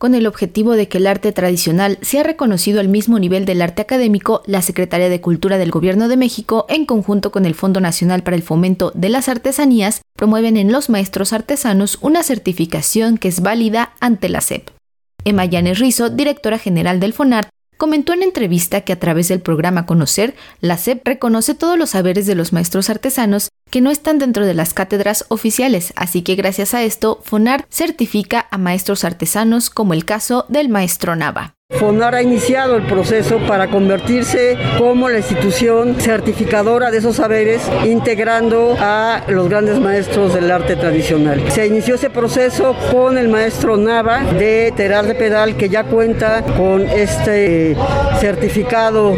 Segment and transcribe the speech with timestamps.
[0.00, 3.82] Con el objetivo de que el arte tradicional sea reconocido al mismo nivel del arte
[3.82, 8.22] académico, la Secretaría de Cultura del Gobierno de México, en conjunto con el Fondo Nacional
[8.22, 13.42] para el Fomento de las Artesanías, promueven en los maestros artesanos una certificación que es
[13.42, 14.70] válida ante la SEP.
[15.26, 19.84] Emma Llanes Rizo, directora general del FONART, comentó en entrevista que a través del programa
[19.84, 24.44] Conocer, la SEP reconoce todos los saberes de los maestros artesanos que no están dentro
[24.44, 29.94] de las cátedras oficiales, así que gracias a esto, FONAR certifica a maestros artesanos como
[29.94, 31.54] el caso del maestro Nava.
[31.70, 38.76] FONAR ha iniciado el proceso para convertirse como la institución certificadora de esos saberes, integrando
[38.80, 41.40] a los grandes maestros del arte tradicional.
[41.52, 46.42] Se inició ese proceso con el maestro Nava de Terar de Pedal, que ya cuenta
[46.42, 47.76] con este
[48.18, 49.14] certificado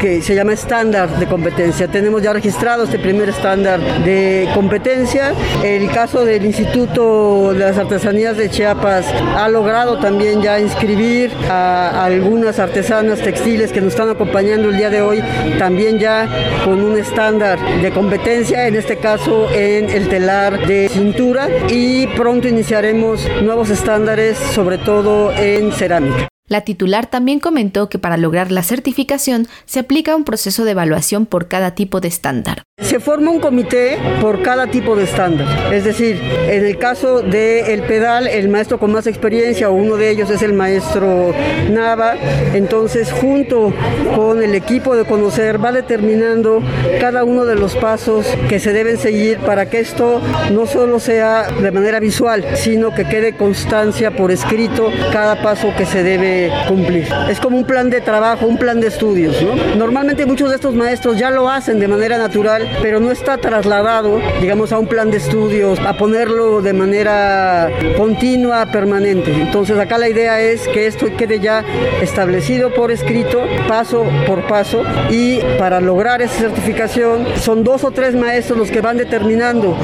[0.00, 1.86] que se llama estándar de competencia.
[1.86, 5.32] Tenemos ya registrado este primer estándar de competencia.
[5.62, 12.04] El caso del Instituto de las Artesanías de Chiapas ha logrado también ya inscribir a
[12.04, 15.22] algunas artesanas textiles que nos están acompañando el día de hoy,
[15.58, 16.28] también ya
[16.64, 22.48] con un estándar de competencia, en este caso en el telar de cintura, y pronto
[22.48, 26.29] iniciaremos nuevos estándares, sobre todo en cerámica.
[26.50, 31.24] La titular también comentó que para lograr la certificación se aplica un proceso de evaluación
[31.24, 32.64] por cada tipo de estándar.
[32.80, 35.72] Se forma un comité por cada tipo de estándar.
[35.72, 40.10] Es decir, en el caso del pedal, el maestro con más experiencia o uno de
[40.10, 41.32] ellos es el maestro
[41.70, 42.16] Nava.
[42.52, 43.72] Entonces, junto
[44.16, 46.64] con el equipo de conocer, va determinando
[47.00, 50.20] cada uno de los pasos que se deben seguir para que esto
[50.50, 55.86] no solo sea de manera visual, sino que quede constancia por escrito cada paso que
[55.86, 57.08] se debe cumplir.
[57.28, 59.36] Es como un plan de trabajo, un plan de estudios.
[59.76, 64.20] Normalmente muchos de estos maestros ya lo hacen de manera natural, pero no está trasladado,
[64.40, 69.32] digamos, a un plan de estudios, a ponerlo de manera continua, permanente.
[69.32, 71.64] Entonces acá la idea es que esto quede ya
[72.00, 78.14] establecido por escrito, paso por paso, y para lograr esa certificación son dos o tres
[78.14, 79.76] maestros los que van determinando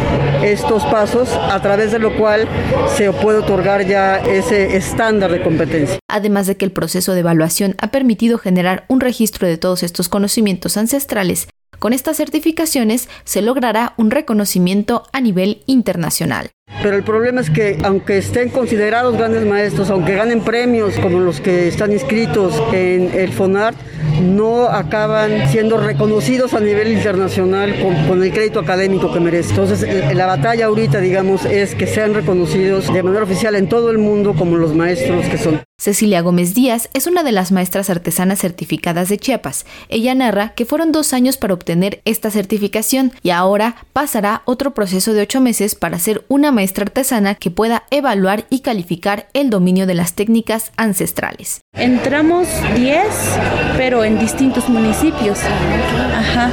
[0.42, 2.46] estos pasos, a través de lo cual
[2.94, 5.98] se puede otorgar ya ese estándar de competencia.
[6.16, 10.08] Además de que el proceso de evaluación ha permitido generar un registro de todos estos
[10.08, 11.46] conocimientos ancestrales,
[11.78, 16.55] con estas certificaciones se logrará un reconocimiento a nivel internacional.
[16.82, 21.40] Pero el problema es que aunque estén considerados grandes maestros, aunque ganen premios como los
[21.40, 23.76] que están inscritos en el FONART,
[24.22, 27.74] no acaban siendo reconocidos a nivel internacional
[28.08, 29.50] con, el crédito académico que merecen.
[29.50, 33.98] Entonces, la batalla ahorita, digamos, es que sean reconocidos de manera oficial en todo el
[33.98, 35.60] mundo como los maestros que son.
[35.78, 39.66] Cecilia Gómez Díaz es una de las maestras artesanas certificadas de Chiapas.
[39.90, 45.12] Ella narra que fueron dos años para obtener esta certificación y ahora pasará otro proceso
[45.12, 49.86] de ocho meses para ser una maestra artesana que pueda evaluar y calificar el dominio
[49.86, 51.60] de las técnicas ancestrales.
[51.74, 53.04] Entramos 10,
[53.76, 55.38] pero en distintos municipios.
[56.16, 56.50] Ajá.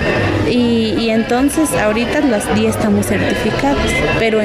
[0.50, 4.40] Y, entonces ahorita las 10 estamos certificadas, pero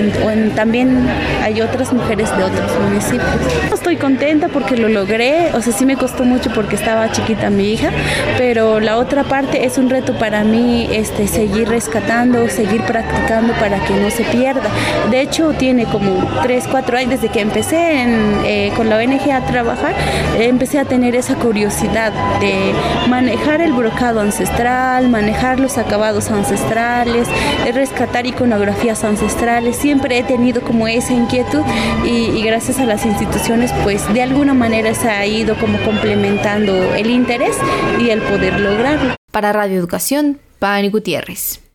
[0.54, 1.08] también
[1.42, 3.36] hay otras mujeres de otros municipios.
[3.72, 7.72] Estoy contenta porque lo logré, o sea, sí me costó mucho porque estaba chiquita mi
[7.72, 7.90] hija,
[8.36, 13.84] pero la otra parte es un reto para mí este, seguir rescatando, seguir practicando para
[13.84, 14.68] que no se pierda.
[15.10, 18.04] De hecho, tiene como 3, 4 años desde que empecé
[18.44, 19.94] eh, con la ONG a trabajar,
[20.38, 22.72] empecé a tener esa curiosidad de
[23.08, 27.28] manejar el brocado ancestral, manejar los acabados ancestrales,
[27.72, 29.76] rescatar iconografías ancestrales.
[29.76, 31.62] Siempre he tenido como esa inquietud
[32.04, 37.10] y, gracias a las instituciones pues de alguna manera se ha ido como complementando el
[37.10, 37.56] interés
[38.00, 39.14] y el poder lograrlo.
[39.30, 41.67] Para Radio Educación, Pani Gutiérrez.